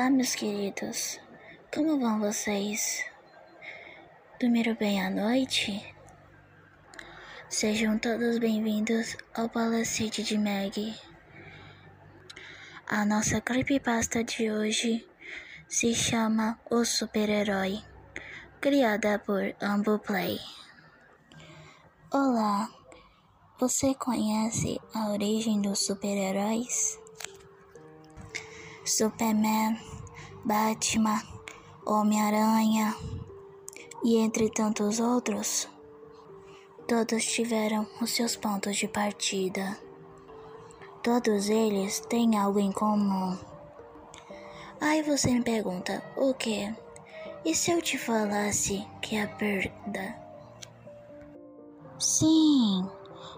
Olá, 0.00 0.08
meus 0.08 0.34
queridos. 0.34 1.20
Como 1.74 2.00
vão 2.00 2.20
vocês? 2.20 3.04
Dormiram 4.40 4.74
bem 4.74 4.98
à 5.04 5.10
noite? 5.10 5.94
Sejam 7.50 7.98
todos 7.98 8.38
bem-vindos 8.38 9.14
ao 9.34 9.46
Palacete 9.50 10.22
de 10.22 10.38
Meg. 10.38 10.94
A 12.86 13.04
nossa 13.04 13.42
creepypasta 13.42 14.24
de 14.24 14.50
hoje 14.50 15.06
se 15.68 15.94
chama 15.94 16.58
O 16.70 16.82
Super-Herói, 16.82 17.82
criada 18.58 19.18
por 19.18 19.54
Ambu 19.60 19.98
Play. 19.98 20.40
Olá, 22.10 22.70
você 23.60 23.94
conhece 23.96 24.80
a 24.94 25.10
origem 25.10 25.60
dos 25.60 25.84
super-heróis? 25.84 26.98
Superman, 28.90 29.78
Batman, 30.44 31.22
Homem-Aranha 31.86 32.96
e 34.02 34.16
entre 34.16 34.50
tantos 34.50 34.98
outros, 34.98 35.68
todos 36.88 37.24
tiveram 37.24 37.86
os 38.02 38.10
seus 38.10 38.34
pontos 38.34 38.76
de 38.76 38.88
partida. 38.88 39.78
Todos 41.04 41.48
eles 41.48 42.00
têm 42.00 42.36
algo 42.36 42.58
em 42.58 42.72
comum. 42.72 43.38
Aí 44.80 45.02
você 45.02 45.30
me 45.30 45.42
pergunta, 45.42 46.02
o 46.16 46.34
que? 46.34 46.74
E 47.44 47.54
se 47.54 47.70
eu 47.70 47.80
te 47.80 47.96
falasse 47.96 48.84
que 49.00 49.14
é 49.14 49.22
a 49.22 49.28
perda? 49.28 50.16
Sim, 51.96 52.88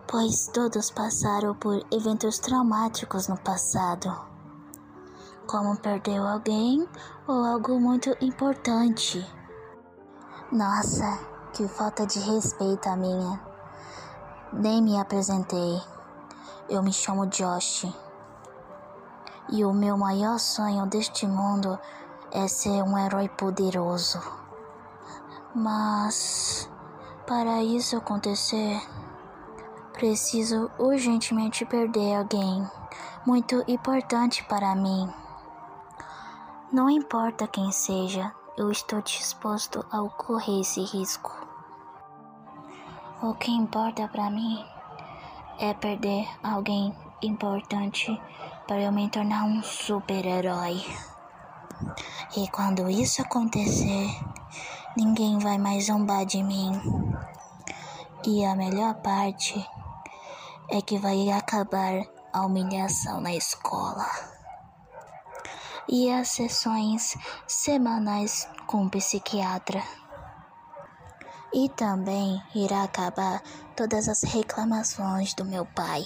pois 0.09 0.48
todos 0.48 0.91
passaram 0.91 1.55
por 1.55 1.87
eventos 1.92 2.39
traumáticos 2.39 3.28
no 3.28 3.37
passado 3.37 4.31
como 5.46 5.77
perdeu 5.77 6.27
alguém 6.27 6.89
ou 7.27 7.44
algo 7.44 7.80
muito 7.80 8.17
importante. 8.20 9.27
Nossa, 10.50 11.19
que 11.53 11.67
falta 11.69 12.06
de 12.06 12.19
respeito 12.20 12.89
a 12.89 12.97
minha. 12.97 13.41
Nem 14.52 14.83
me 14.83 15.00
apresentei. 15.00 15.80
Eu 16.69 16.83
me 16.83 16.92
chamo 16.92 17.27
Josh. 17.27 17.86
E 19.50 19.64
o 19.64 19.72
meu 19.72 19.97
maior 19.97 20.39
sonho 20.39 20.86
deste 20.86 21.27
mundo 21.27 21.78
é 22.30 22.48
ser 22.48 22.83
um 22.83 22.97
herói 22.98 23.28
poderoso. 23.28 24.20
Mas 25.55 26.69
para 27.27 27.62
isso 27.62 27.97
acontecer, 27.97 28.80
preciso 29.92 30.70
urgentemente 30.78 31.64
perder 31.64 32.17
alguém 32.17 32.67
muito 33.27 33.62
importante 33.69 34.42
para 34.45 34.74
mim. 34.74 35.22
Não 36.73 36.89
importa 36.89 37.47
quem 37.47 37.70
seja, 37.70 38.33
eu 38.56 38.70
estou 38.70 39.03
disposto 39.03 39.84
a 39.92 40.09
correr 40.09 40.62
esse 40.62 40.81
risco. 40.81 41.31
O 43.23 43.34
que 43.34 43.51
importa 43.51 44.09
para 44.09 44.31
mim 44.31 44.64
é 45.59 45.75
perder 45.75 46.27
alguém 46.42 46.97
importante 47.20 48.19
para 48.67 48.81
eu 48.81 48.91
me 48.91 49.06
tornar 49.11 49.45
um 49.45 49.62
super-herói. 49.62 50.83
E 52.39 52.48
quando 52.48 52.89
isso 52.89 53.20
acontecer, 53.20 54.09
ninguém 54.97 55.39
vai 55.41 55.59
mais 55.59 55.89
zombar 55.89 56.25
de 56.25 56.42
mim. 56.42 56.73
E 58.25 58.47
a 58.47 58.57
melhor 58.57 58.95
parte 58.95 59.62
é 60.70 60.81
que 60.81 60.97
vai 60.97 61.29
acabar 61.29 62.03
a 62.33 62.47
humilhação 62.47 63.20
na 63.20 63.34
escola 63.34 64.31
e 65.93 66.11
as 66.11 66.29
sessões 66.29 67.19
semanais 67.47 68.48
com 68.67 68.87
o 68.87 68.91
psiquiatra. 68.91 69.83
E 71.53 71.69
também 71.69 72.42
irá 72.55 72.85
acabar 72.85 73.42
todas 73.77 74.08
as 74.08 74.23
reclamações 74.23 75.35
do 75.35 75.45
meu 75.45 75.67
pai, 75.67 76.02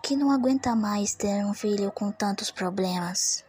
que 0.00 0.14
não 0.14 0.30
aguenta 0.30 0.76
mais 0.76 1.12
ter 1.12 1.44
um 1.44 1.52
filho 1.52 1.90
com 1.90 2.12
tantos 2.12 2.52
problemas. 2.52 3.44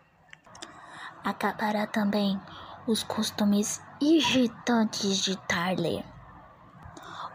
Acabará 1.23 1.85
também 1.85 2.41
os 2.87 3.03
costumes 3.03 3.79
irritantes 4.01 5.17
de 5.17 5.37
Tarler, 5.47 6.03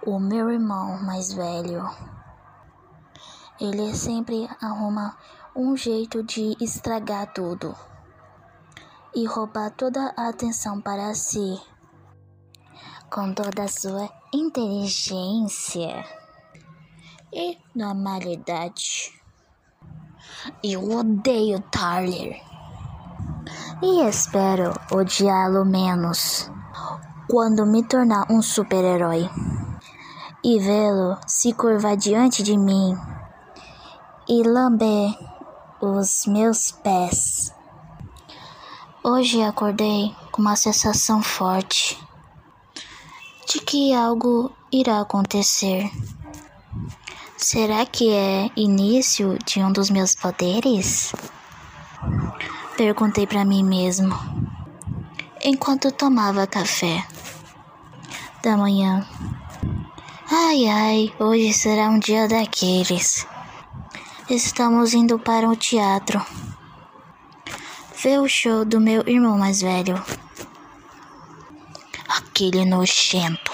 o 0.04 0.18
meu 0.18 0.50
irmão 0.50 1.00
mais 1.00 1.32
velho. 1.32 1.88
Ele 3.60 3.94
sempre 3.94 4.50
arruma 4.60 5.16
um 5.54 5.76
jeito 5.76 6.24
de 6.24 6.56
estragar 6.60 7.32
tudo 7.32 7.76
e 9.14 9.26
roubar 9.26 9.70
toda 9.70 10.12
a 10.16 10.28
atenção 10.28 10.80
para 10.80 11.14
si, 11.14 11.60
com 13.10 13.32
toda 13.34 13.64
a 13.64 13.68
sua 13.68 14.08
inteligência 14.32 16.04
e 17.32 17.58
normalidade. 17.74 19.12
Eu 20.62 20.90
odeio 20.96 21.60
Tyler 21.70 22.40
e 23.82 24.02
espero 24.08 24.72
odiá-lo 24.92 25.64
menos 25.64 26.50
quando 27.28 27.66
me 27.66 27.82
tornar 27.82 28.30
um 28.30 28.42
super-herói 28.42 29.28
e 30.42 30.58
vê-lo 30.58 31.18
se 31.26 31.52
curvar 31.52 31.96
diante 31.96 32.42
de 32.42 32.56
mim 32.56 32.96
e 34.28 34.42
lamber 34.42 35.16
os 35.80 36.26
meus 36.26 36.70
pés. 36.70 37.52
Hoje 39.02 39.42
acordei 39.42 40.14
com 40.30 40.42
uma 40.42 40.56
sensação 40.56 41.22
forte 41.22 41.98
de 43.48 43.58
que 43.58 43.94
algo 43.94 44.52
irá 44.70 45.00
acontecer. 45.00 45.90
Será 47.34 47.86
que 47.86 48.12
é 48.12 48.50
início 48.54 49.38
de 49.46 49.60
um 49.60 49.72
dos 49.72 49.88
meus 49.88 50.14
poderes? 50.14 51.14
Perguntei 52.76 53.26
para 53.26 53.42
mim 53.42 53.64
mesmo 53.64 54.14
enquanto 55.42 55.90
tomava 55.90 56.46
café 56.46 57.02
da 58.42 58.54
manhã. 58.54 59.08
Ai 60.30 60.68
ai, 60.68 61.14
hoje 61.18 61.54
será 61.54 61.88
um 61.88 61.98
dia 61.98 62.28
daqueles. 62.28 63.26
Estamos 64.28 64.92
indo 64.92 65.18
para 65.18 65.48
o 65.48 65.56
teatro 65.56 66.22
ver 68.02 68.18
o 68.18 68.26
show 68.26 68.64
do 68.64 68.80
meu 68.80 69.02
irmão 69.06 69.36
mais 69.36 69.60
velho. 69.60 70.02
Aquele 72.08 72.64
nojento. 72.64 73.52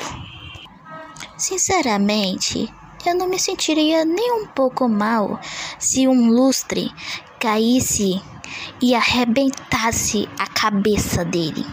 Sinceramente, 1.36 2.72
eu 3.04 3.16
não 3.16 3.28
me 3.28 3.40
sentiria 3.40 4.04
nem 4.04 4.32
um 4.40 4.46
pouco 4.46 4.88
mal 4.88 5.40
se 5.80 6.06
um 6.06 6.30
lustre 6.30 6.92
caísse 7.40 8.22
e 8.80 8.94
arrebentasse 8.94 10.28
a 10.38 10.46
cabeça 10.46 11.24
dele. 11.24 11.66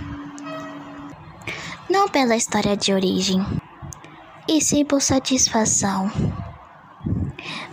Não 1.87 2.09
pela 2.09 2.35
história 2.35 2.75
de 2.75 2.91
origem, 2.91 3.45
e 4.47 4.59
sim 4.59 4.83
por 4.83 4.99
satisfação. 4.99 6.11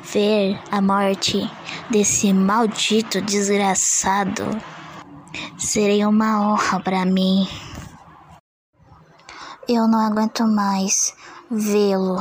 Ver 0.02 0.60
a 0.70 0.82
morte 0.82 1.50
desse 1.90 2.32
maldito 2.34 3.22
desgraçado 3.22 4.44
Seria 5.60 6.08
uma 6.08 6.40
honra 6.40 6.80
para 6.80 7.04
mim. 7.04 7.46
Eu 9.68 9.86
não 9.86 10.00
aguento 10.00 10.46
mais 10.46 11.14
vê-lo 11.50 12.16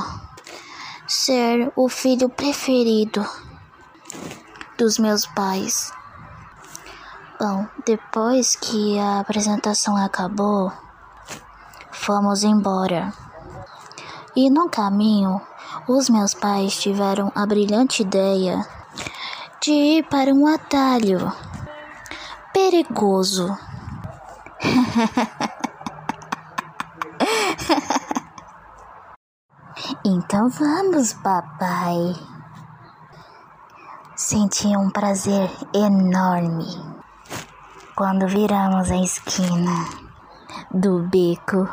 ser 1.07 1.71
o 1.73 1.87
filho 1.87 2.27
preferido 2.27 3.25
dos 4.77 4.99
meus 4.99 5.25
pais. 5.25 5.93
Bom, 7.39 7.65
depois 7.85 8.57
que 8.57 8.99
a 8.99 9.21
apresentação 9.21 9.95
acabou, 9.95 10.69
fomos 11.91 12.43
embora. 12.43 13.13
E 14.35 14.49
no 14.49 14.67
caminho, 14.67 15.41
os 15.87 16.09
meus 16.09 16.33
pais 16.33 16.77
tiveram 16.77 17.31
a 17.33 17.45
brilhante 17.45 18.01
ideia 18.01 18.67
de 19.61 19.71
ir 19.71 20.03
para 20.09 20.33
um 20.33 20.45
atalho 20.45 21.31
perigoso. 22.69 23.57
então 30.05 30.47
vamos, 30.49 31.13
papai. 31.13 32.13
Senti 34.15 34.67
um 34.67 34.91
prazer 34.91 35.49
enorme 35.73 36.67
quando 37.95 38.27
viramos 38.27 38.91
a 38.91 38.97
esquina 38.97 39.87
do 40.71 40.99
beco. 41.07 41.67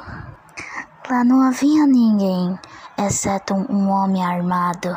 Lá 1.11 1.23
não 1.25 1.43
havia 1.43 1.87
ninguém, 1.87 2.59
exceto 2.97 3.53
um 3.55 3.91
homem 3.91 4.25
armado, 4.25 4.97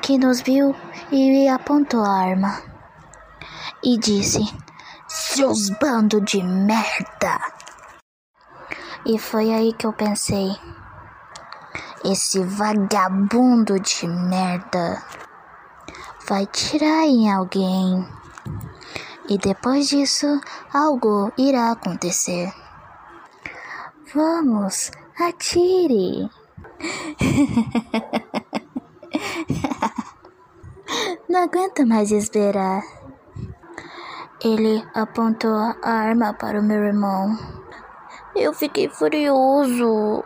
que 0.00 0.16
nos 0.16 0.40
viu 0.40 0.74
e 1.10 1.46
apontou 1.46 2.02
a 2.02 2.10
arma 2.10 2.71
e 3.84 3.98
disse: 3.98 4.40
seus 5.08 5.70
bando 5.70 6.20
de 6.20 6.42
merda! 6.42 7.40
E 9.04 9.18
foi 9.18 9.52
aí 9.52 9.72
que 9.72 9.86
eu 9.86 9.92
pensei: 9.92 10.56
esse 12.04 12.42
vagabundo 12.42 13.78
de 13.80 14.06
merda 14.06 15.02
vai 16.28 16.46
tirar 16.46 17.06
em 17.06 17.28
alguém. 17.30 18.06
E 19.28 19.38
depois 19.38 19.88
disso, 19.88 20.40
algo 20.72 21.32
irá 21.36 21.72
acontecer. 21.72 22.52
Vamos, 24.14 24.92
atire! 25.18 26.30
Não 31.28 31.44
aguento 31.44 31.86
mais 31.86 32.10
esperar. 32.10 32.82
Ele 34.44 34.84
apontou 34.92 35.54
a 35.54 35.88
arma 35.88 36.34
para 36.34 36.58
o 36.58 36.62
meu 36.64 36.82
irmão. 36.82 37.38
Eu 38.34 38.52
fiquei 38.52 38.88
furioso. 38.88 40.24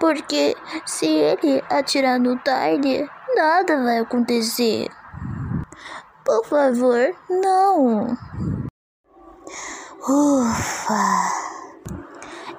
Porque 0.00 0.56
se 0.86 1.06
ele 1.06 1.62
atirar 1.68 2.18
no 2.18 2.38
Tyler, 2.38 3.06
nada 3.36 3.82
vai 3.82 3.98
acontecer. 3.98 4.88
Por 6.24 6.46
favor, 6.46 7.14
não. 7.28 8.16
Ufa. 10.08 11.32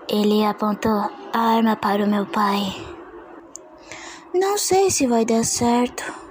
Ele 0.08 0.46
apontou 0.46 1.10
a 1.34 1.40
arma 1.40 1.76
para 1.76 2.04
o 2.04 2.08
meu 2.08 2.28
pai. 2.28 2.72
Não 4.32 4.60
sei 4.60 4.92
se 4.92 5.08
vai 5.08 5.26
dar 5.26 5.44
certo. 5.44 6.23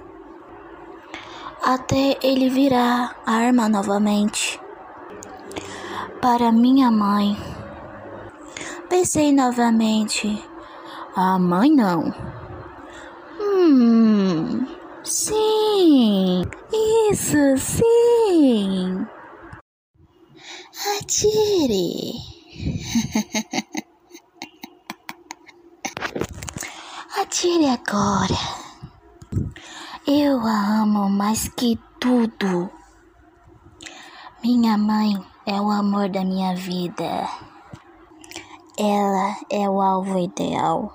Até 1.65 2.19
ele 2.21 2.49
virar 2.49 3.15
a 3.25 3.35
arma 3.35 3.69
novamente. 3.69 4.59
Para 6.21 6.51
minha 6.51 6.91
mãe. 6.91 7.37
Pensei 8.89 9.31
novamente. 9.31 10.43
A 11.15 11.39
mãe 11.39 11.71
não. 11.71 12.13
Hum, 13.39 14.67
sim, 15.05 16.43
isso 17.09 17.57
sim. 17.57 19.07
Atire. 20.97 22.11
Atire 27.21 27.69
agora. 27.69 28.63
Eu 30.05 30.41
a 30.45 30.81
amo 30.81 31.09
mais 31.09 31.47
que 31.47 31.79
tudo. 31.97 32.69
Minha 34.43 34.77
mãe 34.77 35.15
é 35.45 35.61
o 35.61 35.71
amor 35.71 36.09
da 36.09 36.25
minha 36.25 36.53
vida. 36.57 37.29
Ela 38.77 39.37
é 39.49 39.69
o 39.69 39.81
alvo 39.81 40.19
ideal. 40.19 40.93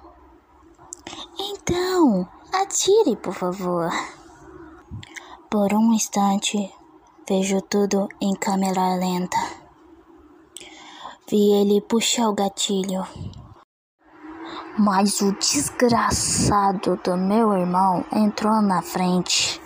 Então, 1.41 2.29
atire, 2.53 3.17
por 3.17 3.33
favor. 3.33 3.91
Por 5.49 5.73
um 5.73 5.95
instante, 5.95 6.71
vejo 7.27 7.63
tudo 7.63 8.11
em 8.21 8.35
câmera 8.35 8.95
lenta. 8.97 9.39
Vi 11.31 11.51
ele 11.53 11.81
puxar 11.81 12.29
o 12.29 12.35
gatilho. 12.35 13.07
Mas 14.79 15.21
o 15.21 15.33
desgraçado 15.33 17.01
do 17.03 17.17
meu 17.17 17.53
irmão 17.53 18.05
entrou 18.13 18.63
na 18.63 18.81
frente. 18.81 19.61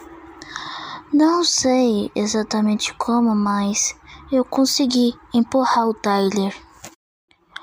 Não 1.12 1.44
sei 1.44 2.10
exatamente 2.14 2.94
como, 2.94 3.34
mas 3.34 3.94
eu 4.30 4.42
consegui 4.42 5.14
empurrar 5.34 5.86
o 5.86 5.92
Tyler 5.92 6.56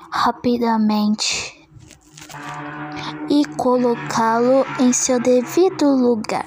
rapidamente 0.08 1.68
e 3.28 3.44
colocá-lo 3.56 4.64
em 4.78 4.92
seu 4.92 5.20
devido 5.20 5.86
lugar. 5.96 6.46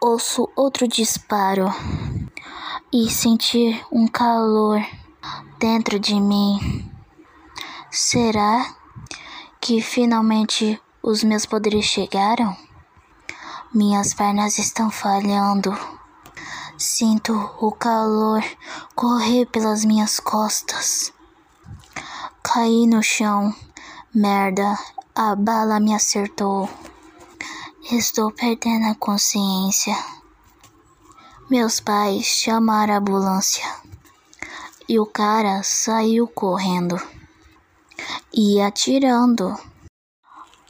Ouço 0.00 0.48
outro 0.56 0.88
disparo 0.88 1.66
e 2.92 3.08
sentir 3.08 3.80
um 3.92 4.08
calor 4.08 4.84
dentro 5.60 6.00
de 6.00 6.20
mim. 6.20 6.84
Será 7.90 8.74
que 9.64 9.80
finalmente 9.80 10.78
os 11.02 11.24
meus 11.24 11.46
poderes 11.46 11.86
chegaram? 11.86 12.54
Minhas 13.72 14.12
pernas 14.12 14.58
estão 14.58 14.90
falhando. 14.90 15.74
Sinto 16.76 17.32
o 17.58 17.72
calor 17.72 18.44
correr 18.94 19.46
pelas 19.46 19.82
minhas 19.82 20.20
costas. 20.20 21.14
Caí 22.42 22.86
no 22.86 23.02
chão. 23.02 23.54
Merda, 24.14 24.78
a 25.14 25.34
bala 25.34 25.80
me 25.80 25.94
acertou. 25.94 26.68
Estou 27.90 28.30
perdendo 28.32 28.88
a 28.88 28.94
consciência. 28.94 29.96
Meus 31.48 31.80
pais 31.80 32.26
chamaram 32.26 32.92
a 32.92 32.98
ambulância 32.98 33.64
e 34.86 35.00
o 35.00 35.06
cara 35.06 35.62
saiu 35.62 36.28
correndo 36.28 37.00
e 38.36 38.60
atirando. 38.60 39.56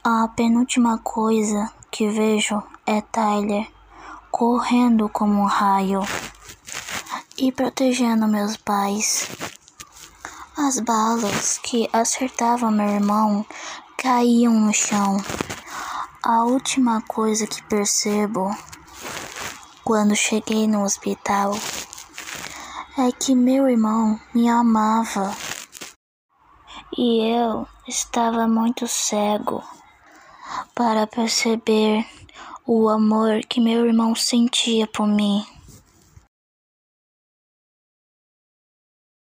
A 0.03 0.27
penúltima 0.27 0.99
coisa 0.99 1.71
que 1.89 2.07
vejo 2.07 2.61
é 2.85 3.01
Tyler 3.01 3.67
correndo 4.29 5.09
como 5.09 5.41
um 5.41 5.45
raio 5.45 6.01
e 7.35 7.51
protegendo 7.51 8.27
meus 8.27 8.55
pais. 8.55 9.27
As 10.55 10.79
balas 10.79 11.57
que 11.57 11.89
acertavam 11.91 12.69
meu 12.69 12.87
irmão 12.87 13.43
caíam 13.97 14.53
no 14.53 14.71
chão. 14.73 15.17
A 16.23 16.43
última 16.43 17.01
coisa 17.01 17.47
que 17.47 17.63
percebo 17.63 18.55
quando 19.83 20.15
cheguei 20.15 20.67
no 20.67 20.83
hospital 20.83 21.57
é 22.97 23.11
que 23.11 23.33
meu 23.33 23.67
irmão 23.67 24.19
me 24.33 24.47
amava 24.47 25.35
e 26.97 27.19
eu 27.29 27.67
estava 27.87 28.47
muito 28.47 28.87
cego 28.87 29.63
para 30.73 31.05
perceber 31.05 32.05
o 32.65 32.89
amor 32.89 33.41
que 33.41 33.59
meu 33.59 33.85
irmão 33.85 34.15
sentia 34.15 34.87
por 34.87 35.05
mim. 35.05 35.45